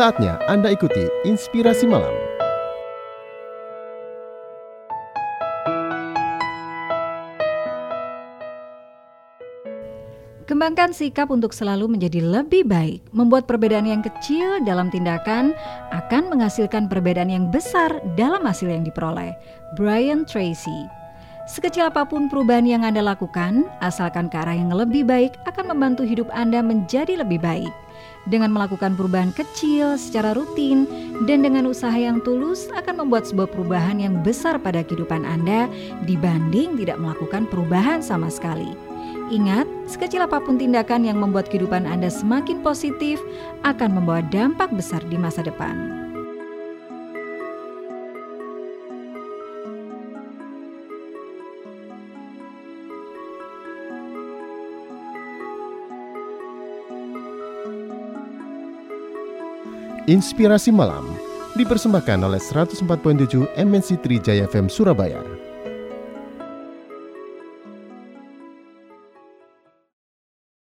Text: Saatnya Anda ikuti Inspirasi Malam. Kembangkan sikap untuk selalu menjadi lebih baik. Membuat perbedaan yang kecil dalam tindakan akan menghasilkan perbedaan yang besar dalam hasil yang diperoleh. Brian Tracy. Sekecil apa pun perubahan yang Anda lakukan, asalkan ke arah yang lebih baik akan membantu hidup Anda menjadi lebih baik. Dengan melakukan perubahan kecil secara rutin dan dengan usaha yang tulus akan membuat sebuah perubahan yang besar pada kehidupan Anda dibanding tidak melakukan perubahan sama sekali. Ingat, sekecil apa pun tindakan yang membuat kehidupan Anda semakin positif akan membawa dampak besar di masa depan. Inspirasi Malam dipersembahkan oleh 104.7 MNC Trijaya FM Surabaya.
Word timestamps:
Saatnya 0.00 0.40
Anda 0.48 0.72
ikuti 0.72 1.04
Inspirasi 1.28 1.84
Malam. 1.84 2.16
Kembangkan 10.48 10.96
sikap 10.96 11.28
untuk 11.28 11.52
selalu 11.52 11.84
menjadi 11.84 12.24
lebih 12.24 12.64
baik. 12.64 13.04
Membuat 13.12 13.44
perbedaan 13.44 13.84
yang 13.84 14.00
kecil 14.00 14.64
dalam 14.64 14.88
tindakan 14.88 15.52
akan 15.92 16.32
menghasilkan 16.32 16.88
perbedaan 16.88 17.28
yang 17.28 17.52
besar 17.52 18.00
dalam 18.16 18.48
hasil 18.48 18.72
yang 18.72 18.80
diperoleh. 18.80 19.36
Brian 19.76 20.24
Tracy. 20.24 20.88
Sekecil 21.44 21.92
apa 21.92 22.08
pun 22.08 22.32
perubahan 22.32 22.64
yang 22.64 22.88
Anda 22.88 23.04
lakukan, 23.04 23.68
asalkan 23.84 24.32
ke 24.32 24.40
arah 24.40 24.56
yang 24.56 24.72
lebih 24.72 25.04
baik 25.04 25.36
akan 25.44 25.76
membantu 25.76 26.08
hidup 26.08 26.32
Anda 26.32 26.64
menjadi 26.64 27.20
lebih 27.20 27.44
baik. 27.44 27.89
Dengan 28.28 28.52
melakukan 28.52 29.00
perubahan 29.00 29.32
kecil 29.32 29.96
secara 29.96 30.36
rutin 30.36 30.84
dan 31.24 31.40
dengan 31.40 31.72
usaha 31.72 31.94
yang 31.96 32.20
tulus 32.20 32.68
akan 32.76 33.06
membuat 33.06 33.24
sebuah 33.24 33.48
perubahan 33.48 33.96
yang 33.96 34.20
besar 34.20 34.60
pada 34.60 34.84
kehidupan 34.84 35.24
Anda 35.24 35.72
dibanding 36.04 36.76
tidak 36.76 37.00
melakukan 37.00 37.48
perubahan 37.48 38.04
sama 38.04 38.28
sekali. 38.28 38.76
Ingat, 39.30 39.64
sekecil 39.86 40.26
apa 40.26 40.42
pun 40.42 40.58
tindakan 40.58 41.06
yang 41.06 41.22
membuat 41.22 41.48
kehidupan 41.48 41.86
Anda 41.86 42.10
semakin 42.10 42.60
positif 42.66 43.22
akan 43.62 44.02
membawa 44.02 44.26
dampak 44.26 44.74
besar 44.74 45.00
di 45.06 45.14
masa 45.16 45.46
depan. 45.46 46.09
Inspirasi 60.08 60.72
Malam 60.72 61.12
dipersembahkan 61.60 62.24
oleh 62.24 62.40
104.7 62.40 63.52
MNC 63.52 64.00
Trijaya 64.00 64.48
FM 64.48 64.72
Surabaya. 64.72 65.20